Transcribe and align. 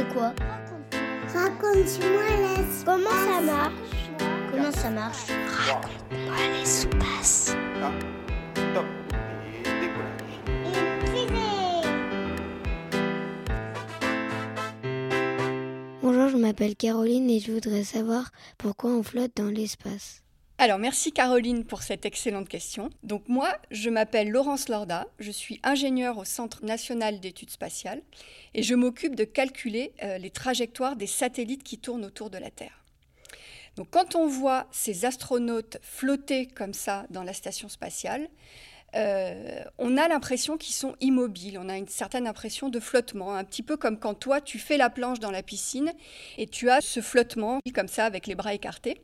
c'est 0.00 0.14
quoi 0.14 0.32
Raconte-moi 1.34 2.22
l'espace. 2.40 2.84
Comment 2.84 3.10
ça 3.10 3.40
marche 3.40 4.10
Comment 4.50 4.72
ça 4.72 4.90
marche 4.90 5.26
Raconte-moi 5.66 6.36
l'espace. 6.58 7.54
Top. 8.74 8.84
Bonjour, 16.02 16.28
je 16.28 16.36
m'appelle 16.36 16.76
Caroline 16.76 17.30
et 17.30 17.40
je 17.40 17.52
voudrais 17.52 17.84
savoir 17.84 18.30
pourquoi 18.58 18.90
on 18.90 19.02
flotte 19.02 19.32
dans 19.36 19.50
l'espace. 19.50 20.22
Alors, 20.62 20.78
merci 20.78 21.10
Caroline 21.10 21.64
pour 21.64 21.82
cette 21.82 22.04
excellente 22.04 22.46
question. 22.46 22.90
Donc 23.02 23.26
moi, 23.28 23.56
je 23.70 23.88
m'appelle 23.88 24.28
Laurence 24.28 24.68
Lorda, 24.68 25.06
je 25.18 25.30
suis 25.30 25.58
ingénieure 25.62 26.18
au 26.18 26.26
Centre 26.26 26.62
national 26.66 27.18
d'études 27.18 27.48
spatiales 27.48 28.02
et 28.52 28.62
je 28.62 28.74
m'occupe 28.74 29.16
de 29.16 29.24
calculer 29.24 29.94
euh, 30.02 30.18
les 30.18 30.28
trajectoires 30.28 30.96
des 30.96 31.06
satellites 31.06 31.62
qui 31.62 31.78
tournent 31.78 32.04
autour 32.04 32.28
de 32.28 32.36
la 32.36 32.50
Terre. 32.50 32.84
Donc 33.76 33.88
quand 33.90 34.16
on 34.16 34.26
voit 34.26 34.66
ces 34.70 35.06
astronautes 35.06 35.78
flotter 35.80 36.46
comme 36.46 36.74
ça 36.74 37.06
dans 37.08 37.22
la 37.22 37.32
station 37.32 37.70
spatiale, 37.70 38.28
euh, 38.96 39.62
on 39.78 39.96
a 39.96 40.08
l'impression 40.08 40.56
qu'ils 40.56 40.74
sont 40.74 40.96
immobiles, 41.00 41.58
on 41.58 41.68
a 41.68 41.76
une 41.76 41.88
certaine 41.88 42.26
impression 42.26 42.68
de 42.68 42.80
flottement, 42.80 43.34
un 43.34 43.44
petit 43.44 43.62
peu 43.62 43.76
comme 43.76 43.98
quand 43.98 44.14
toi 44.14 44.40
tu 44.40 44.58
fais 44.58 44.76
la 44.76 44.90
planche 44.90 45.20
dans 45.20 45.30
la 45.30 45.42
piscine 45.42 45.92
et 46.38 46.46
tu 46.46 46.70
as 46.70 46.80
ce 46.80 47.00
flottement 47.00 47.60
comme 47.74 47.88
ça 47.88 48.04
avec 48.04 48.26
les 48.26 48.34
bras 48.34 48.52
écartés. 48.52 49.00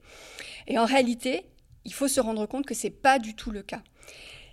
Et 0.67 0.79
en 0.79 0.85
réalité, 0.85 1.47
il 1.85 1.93
faut 1.93 2.09
se 2.09 2.21
rendre 2.21 2.47
compte 2.47 2.67
que 2.67 2.75
ce 2.75 2.87
n'est 2.87 2.93
pas 2.93 3.19
du 3.19 3.35
tout 3.35 3.51
le 3.51 3.63
cas. 3.63 3.83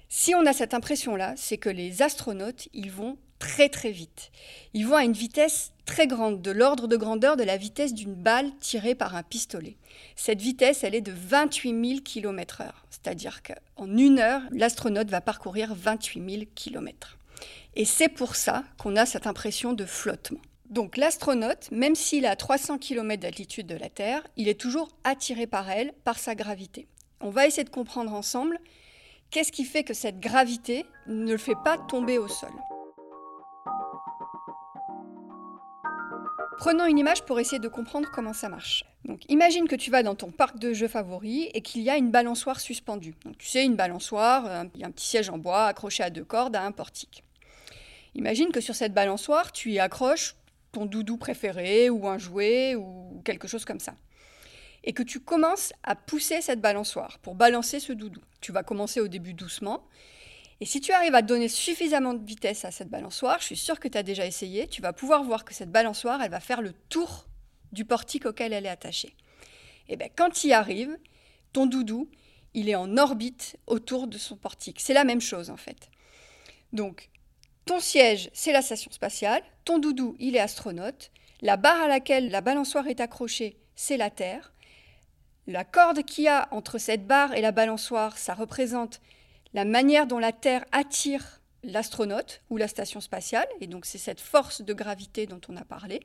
Si 0.09 0.36
on 0.36 0.45
a 0.45 0.53
cette 0.53 0.73
impression-là, 0.73 1.34
c'est 1.36 1.58
que 1.58 1.70
les 1.70 2.02
astronautes, 2.02 2.70
ils 2.73 2.91
vont 2.91 3.17
très 3.39 3.67
très 3.67 3.91
vite. 3.91 4.31
Ils 4.73 4.88
vont 4.88 4.95
à 4.95 5.03
une 5.03 5.13
vitesse 5.13 5.73
très 5.86 6.08
grande, 6.08 6.41
de 6.41 6.52
l'ordre 6.52 6.88
de 6.88 6.95
grandeur 6.95 7.36
de 7.36 7.44
la 7.44 7.58
vitesse 7.58 7.94
d'une 7.94 8.13
balle 8.13 8.55
tirée 8.62 8.95
par 8.95 9.16
un 9.16 9.23
pistolet. 9.23 9.75
Cette 10.16 10.41
vitesse, 10.41 10.84
elle 10.84 10.95
est 10.95 11.02
de 11.02 11.11
28 11.11 11.88
000 11.88 12.02
km/h, 12.02 12.72
c'est-à-dire 12.89 13.41
qu'en 13.44 13.97
une 13.97 14.19
heure, 14.19 14.41
l'astronaute 14.52 15.09
va 15.09 15.19
parcourir 15.19 15.73
28 15.75 16.31
000 16.31 16.44
km. 16.56 17.17
Et 17.75 17.86
c'est 17.86 18.08
pour 18.08 18.36
ça 18.36 18.64
qu'on 18.78 18.95
a 18.95 19.06
cette 19.06 19.28
impression 19.28 19.73
de 19.73 19.86
flottement. 19.86 20.39
Donc 20.73 20.97
l'astronaute, 20.97 21.69
même 21.69 21.93
s'il 21.93 22.25
est 22.25 22.27
à 22.27 22.35
300 22.35 22.79
km 22.79 23.21
d'altitude 23.21 23.67
de 23.67 23.75
la 23.75 23.89
Terre, 23.89 24.25
il 24.38 24.47
est 24.47 24.59
toujours 24.59 24.89
attiré 25.03 25.45
par 25.45 25.69
elle, 25.69 25.93
par 26.03 26.17
sa 26.17 26.33
gravité. 26.33 26.88
On 27.21 27.29
va 27.29 27.45
essayer 27.45 27.63
de 27.63 27.69
comprendre 27.69 28.11
ensemble 28.11 28.57
qu'est-ce 29.29 29.51
qui 29.51 29.66
fait 29.66 29.83
que 29.83 29.94
cette 29.94 30.19
gravité 30.19 30.88
ne 31.05 31.31
le 31.31 31.38
fait 31.38 31.53
pas 31.63 31.77
tomber 31.77 32.17
au 32.17 32.27
sol. 32.27 32.49
Prenons 36.57 36.88
une 36.88 36.97
image 36.97 37.23
pour 37.23 37.39
essayer 37.39 37.59
de 37.59 37.67
comprendre 37.67 38.09
comment 38.11 38.33
ça 38.33 38.49
marche. 38.49 38.83
Donc, 39.05 39.21
imagine 39.29 39.67
que 39.67 39.75
tu 39.75 39.91
vas 39.91 40.01
dans 40.01 40.16
ton 40.16 40.31
parc 40.31 40.57
de 40.57 40.73
jeux 40.73 40.88
favori 40.88 41.51
et 41.53 41.61
qu'il 41.61 41.83
y 41.83 41.91
a 41.91 41.97
une 41.97 42.09
balançoire 42.09 42.59
suspendue. 42.59 43.13
Tu 43.38 43.47
sais, 43.47 43.63
une 43.63 43.75
balançoire, 43.75 44.66
il 44.73 44.81
y 44.81 44.83
a 44.83 44.88
un 44.88 44.91
petit 44.91 45.05
siège 45.05 45.29
en 45.29 45.38
bois 45.38 45.66
accroché 45.66 46.01
à 46.01 46.09
deux 46.09 46.25
cordes 46.25 46.55
à 46.55 46.63
un 46.63 46.71
portique. 46.71 47.23
Imagine 48.16 48.51
que 48.51 48.59
sur 48.59 48.73
cette 48.73 48.95
balançoire, 48.95 49.51
tu 49.51 49.71
y 49.71 49.79
accroches 49.79 50.35
ton 50.73 50.85
doudou 50.85 51.16
préféré 51.16 51.89
ou 51.89 52.07
un 52.09 52.17
jouet 52.17 52.75
ou 52.75 53.21
quelque 53.23 53.47
chose 53.47 53.63
comme 53.63 53.79
ça. 53.79 53.95
Et 54.83 54.91
que 54.91 55.03
tu 55.03 55.21
commences 55.21 55.71
à 55.83 55.95
pousser 55.95 56.41
cette 56.41 56.59
balançoire 56.59 57.19
pour 57.19 57.35
balancer 57.35 57.79
ce 57.79 57.93
doudou. 57.93 58.19
Tu 58.41 58.52
vas 58.52 58.63
commencer 58.63 58.99
au 58.99 59.07
début 59.07 59.33
doucement 59.33 59.88
et 60.63 60.66
si 60.66 60.79
tu 60.79 60.94
arrives 60.94 61.16
à 61.16 61.21
donner 61.21 61.49
suffisamment 61.49 62.13
de 62.13 62.25
vitesse 62.25 62.63
à 62.63 62.71
cette 62.71 62.88
balançoire, 62.88 63.39
je 63.39 63.47
suis 63.47 63.57
sûre 63.57 63.81
que 63.81 63.89
tu 63.89 63.97
as 63.97 64.03
déjà 64.03 64.25
essayé, 64.25 64.66
tu 64.67 64.81
vas 64.81 64.94
pouvoir 64.94 65.21
voir 65.23 65.44
que 65.44 65.53
cette 65.53 65.71
balançoire, 65.71 66.21
elle 66.21 66.31
va 66.31 66.39
faire 66.39 66.61
le 66.61 66.71
tour 66.71 67.27
du 67.73 67.83
portique 67.83 68.25
auquel 68.25 68.53
elle 68.53 68.66
est 68.66 68.69
attachée. 68.69 69.13
Et 69.89 69.97
bien 69.97 70.07
quand 70.16 70.29
tu 70.29 70.47
y 70.47 70.88
ton 71.51 71.66
doudou, 71.66 72.09
il 72.53 72.69
est 72.69 72.75
en 72.75 72.97
orbite 72.97 73.57
autour 73.67 74.07
de 74.07 74.17
son 74.17 74.38
portique. 74.38 74.79
C'est 74.79 74.94
la 74.94 75.03
même 75.03 75.19
chose 75.19 75.50
en 75.50 75.57
fait. 75.57 75.89
Donc, 76.72 77.09
ton 77.66 77.79
siège, 77.79 78.29
c'est 78.34 78.51
la 78.51 78.62
station 78.62 78.91
spatiale, 78.91 79.41
ton 79.63 79.79
doudou, 79.79 80.16
il 80.19 80.35
est 80.35 80.40
astronaute, 80.40 81.12
la 81.41 81.57
barre 81.57 81.81
à 81.81 81.88
laquelle 81.88 82.29
la 82.29 82.41
balançoire 82.41 82.88
est 82.88 83.00
accrochée, 83.00 83.57
c'est 83.75 83.97
la 83.97 84.09
Terre. 84.09 84.53
La 85.47 85.63
corde 85.63 86.03
qu'il 86.03 86.25
y 86.25 86.28
a 86.28 86.47
entre 86.51 86.78
cette 86.78 87.06
barre 87.06 87.34
et 87.34 87.41
la 87.41 87.51
balançoire, 87.51 88.18
ça 88.18 88.34
représente 88.34 89.01
la 89.53 89.66
manière 89.66 90.07
dont 90.07 90.19
la 90.19 90.31
Terre 90.31 90.66
attire 90.72 91.41
l'astronaute 91.63 92.41
ou 92.50 92.57
la 92.57 92.68
station 92.68 93.00
spatiale, 93.01 93.47
et 93.62 93.68
donc 93.68 93.85
c'est 93.85 93.97
cette 93.97 94.22
force 94.22 94.62
de 94.62 94.74
gravité 94.74 95.25
dont 95.25 95.41
on 95.47 95.57
a 95.57 95.63
parlé. 95.63 96.01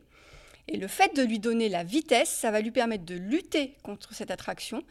Et 0.68 0.76
le 0.76 0.86
fait 0.86 1.16
de 1.16 1.22
lui 1.22 1.38
donner 1.38 1.68
la 1.68 1.82
vitesse, 1.82 2.28
ça 2.28 2.50
va 2.50 2.60
lui 2.60 2.70
permettre 2.70 3.04
de 3.04 3.14
lutter 3.14 3.76
contre 3.82 4.14
cette 4.14 4.30
attraction 4.30 4.84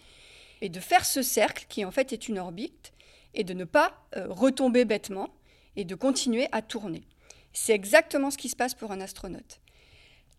et 0.61 0.69
de 0.69 0.79
faire 0.79 1.05
ce 1.05 1.21
cercle 1.21 1.65
qui 1.69 1.85
en 1.85 1.91
fait 1.91 2.13
est 2.13 2.27
une 2.27 2.39
orbite 2.39 2.93
et 3.33 3.43
de 3.43 3.53
ne 3.53 3.63
pas 3.63 3.93
euh, 4.15 4.25
retomber 4.29 4.85
bêtement 4.85 5.29
et 5.77 5.85
de 5.85 5.95
continuer 5.95 6.47
à 6.51 6.61
tourner. 6.61 7.03
C'est 7.53 7.73
exactement 7.73 8.29
ce 8.29 8.37
qui 8.37 8.49
se 8.49 8.55
passe 8.57 8.73
pour 8.73 8.91
un 8.91 8.99
astronaute. 8.99 9.61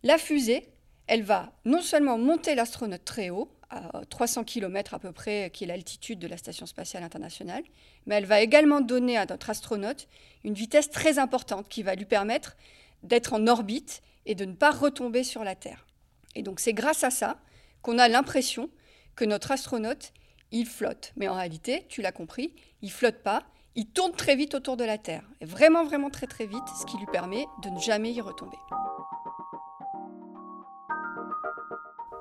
La 0.02 0.18
fusée, 0.18 0.68
elle 1.06 1.22
va 1.22 1.52
non 1.64 1.80
seulement 1.80 2.18
monter 2.18 2.54
l'astronaute 2.54 3.04
très 3.04 3.30
haut, 3.30 3.50
à 3.70 4.02
300 4.08 4.44
km 4.44 4.94
à 4.94 4.98
peu 4.98 5.12
près, 5.12 5.50
qui 5.52 5.64
est 5.64 5.66
l'altitude 5.66 6.18
de 6.18 6.26
la 6.26 6.36
Station 6.36 6.66
spatiale 6.66 7.02
internationale, 7.02 7.62
mais 8.06 8.16
elle 8.16 8.26
va 8.26 8.40
également 8.40 8.80
donner 8.80 9.16
à 9.16 9.26
notre 9.26 9.50
astronaute 9.50 10.08
une 10.44 10.54
vitesse 10.54 10.90
très 10.90 11.18
importante 11.18 11.68
qui 11.68 11.82
va 11.82 11.94
lui 11.94 12.04
permettre 12.04 12.56
d'être 13.02 13.32
en 13.34 13.46
orbite 13.46 14.02
et 14.26 14.34
de 14.34 14.44
ne 14.44 14.54
pas 14.54 14.70
retomber 14.70 15.22
sur 15.22 15.44
la 15.44 15.54
Terre. 15.54 15.86
Et 16.34 16.42
donc 16.42 16.60
c'est 16.60 16.72
grâce 16.72 17.04
à 17.04 17.10
ça 17.10 17.38
qu'on 17.82 17.98
a 17.98 18.08
l'impression 18.08 18.70
que 19.16 19.24
notre 19.24 19.50
astronaute, 19.50 20.12
il 20.52 20.66
flotte. 20.66 21.12
Mais 21.16 21.28
en 21.28 21.34
réalité, 21.34 21.86
tu 21.88 22.02
l'as 22.02 22.12
compris, 22.12 22.52
il 22.82 22.90
flotte 22.90 23.22
pas, 23.22 23.44
il 23.74 23.86
tourne 23.86 24.12
très 24.12 24.36
vite 24.36 24.54
autour 24.54 24.76
de 24.76 24.84
la 24.84 24.98
Terre. 24.98 25.22
Vraiment, 25.40 25.84
vraiment 25.84 26.10
très 26.10 26.26
très 26.26 26.46
vite, 26.46 26.64
ce 26.80 26.86
qui 26.86 26.96
lui 26.98 27.06
permet 27.06 27.46
de 27.62 27.70
ne 27.70 27.78
jamais 27.78 28.12
y 28.12 28.20
retomber. 28.20 28.56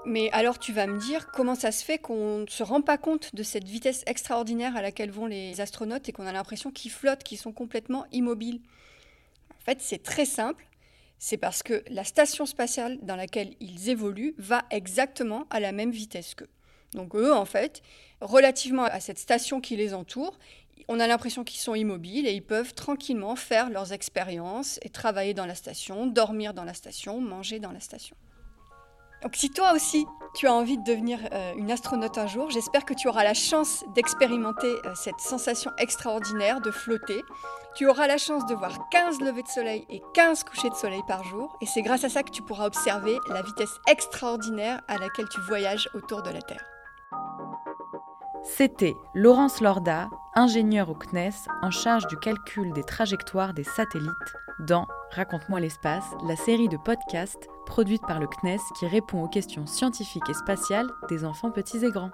Mais 0.06 0.30
alors 0.32 0.58
tu 0.58 0.72
vas 0.72 0.88
me 0.88 1.00
dire 1.00 1.32
comment 1.32 1.56
ça 1.56 1.74
se 1.74 1.84
fait 1.84 1.98
qu'on 1.98 2.40
ne 2.40 2.48
se 2.48 2.64
rend 2.64 2.82
pas 2.82 2.98
compte 2.98 3.36
de 3.36 3.44
cette 3.44 3.68
vitesse 3.68 4.04
extraordinaire 4.06 4.78
à 4.78 4.82
laquelle 4.82 5.12
vont 5.12 5.26
les 5.26 5.60
astronautes 5.60 6.08
et 6.08 6.14
qu'on 6.14 6.26
a 6.26 6.32
l'impression 6.32 6.72
qu'ils 6.72 6.92
flottent, 6.92 7.24
qu'ils 7.24 7.38
sont 7.38 7.52
complètement 7.52 8.06
immobiles? 8.14 8.62
En 9.50 9.66
fait, 9.66 9.82
c'est 9.82 10.02
très 10.02 10.24
simple. 10.24 10.66
C'est 11.20 11.36
parce 11.38 11.62
que 11.62 11.84
la 11.90 12.06
station 12.06 12.46
spatiale 12.46 13.00
dans 13.02 13.18
laquelle 13.18 13.56
ils 13.60 13.90
évoluent 13.90 14.34
va 14.38 14.64
exactement 14.70 15.46
à 15.50 15.60
la 15.60 15.74
même 15.74 15.92
vitesse 15.92 16.36
qu'eux. 16.36 16.48
Donc 16.94 17.16
eux, 17.16 17.34
en 17.34 17.46
fait, 17.46 17.82
relativement 18.22 18.84
à 18.84 19.00
cette 19.00 19.20
station 19.20 19.62
qui 19.62 19.76
les 19.76 19.94
entoure, 19.94 20.38
on 20.88 21.00
a 21.00 21.08
l'impression 21.08 21.44
qu'ils 21.44 21.60
sont 21.60 21.76
immobiles 21.76 22.28
et 22.28 22.34
ils 22.34 22.44
peuvent 22.44 22.74
tranquillement 22.74 23.36
faire 23.36 23.70
leurs 23.70 23.92
expériences 23.94 24.80
et 24.84 24.90
travailler 24.90 25.34
dans 25.34 25.46
la 25.46 25.56
station, 25.56 26.08
dormir 26.08 26.54
dans 26.54 26.64
la 26.64 26.74
station, 26.74 27.20
manger 27.20 27.60
dans 27.60 27.72
la 27.72 27.80
station. 27.80 28.16
Donc 29.24 29.36
si 29.36 29.50
toi 29.50 29.74
aussi 29.74 30.06
tu 30.36 30.46
as 30.46 30.54
envie 30.54 30.78
de 30.78 30.84
devenir 30.84 31.20
euh, 31.34 31.54
une 31.58 31.72
astronaute 31.72 32.18
un 32.20 32.28
jour, 32.28 32.52
j'espère 32.52 32.86
que 32.86 32.94
tu 32.94 33.08
auras 33.08 33.24
la 33.24 33.34
chance 33.34 33.84
d'expérimenter 33.96 34.68
euh, 34.86 34.94
cette 34.96 35.20
sensation 35.20 35.72
extraordinaire 35.80 36.62
de 36.62 36.70
flotter. 36.70 37.24
Tu 37.76 37.88
auras 37.88 38.08
la 38.08 38.18
chance 38.18 38.46
de 38.46 38.54
voir 38.54 38.90
15 38.90 39.20
levées 39.22 39.42
de 39.42 39.48
soleil 39.48 39.86
et 39.90 40.02
15 40.14 40.44
couchers 40.44 40.70
de 40.70 40.76
soleil 40.76 41.02
par 41.08 41.24
jour, 41.24 41.58
et 41.62 41.66
c'est 41.66 41.82
grâce 41.82 42.04
à 42.04 42.10
ça 42.10 42.22
que 42.22 42.32
tu 42.32 42.44
pourras 42.44 42.68
observer 42.68 43.18
la 43.30 43.42
vitesse 43.42 43.74
extraordinaire 43.88 44.82
à 44.88 44.98
laquelle 44.98 45.30
tu 45.30 45.42
voyages 45.42 45.90
autour 45.96 46.22
de 46.22 46.30
la 46.30 46.42
Terre. 46.42 46.77
C'était 48.50 48.96
Laurence 49.14 49.62
Lorda, 49.62 50.10
ingénieur 50.34 50.90
au 50.90 50.96
CNES 50.96 51.34
en 51.62 51.70
charge 51.70 52.08
du 52.08 52.18
calcul 52.18 52.72
des 52.74 52.84
trajectoires 52.84 53.54
des 53.54 53.66
satellites 53.66 54.10
dans 54.60 54.88
Raconte-moi 55.12 55.60
l'espace, 55.60 56.06
la 56.26 56.36
série 56.36 56.70
de 56.70 56.78
podcasts 56.78 57.48
produite 57.66 58.02
par 58.08 58.20
le 58.20 58.28
CNES 58.28 58.58
qui 58.80 58.88
répond 58.88 59.22
aux 59.22 59.28
questions 59.28 59.68
scientifiques 59.68 60.30
et 60.30 60.34
spatiales 60.34 60.88
des 61.10 61.26
enfants 61.26 61.52
petits 61.52 61.86
et 61.86 61.92
grands. 61.92 62.12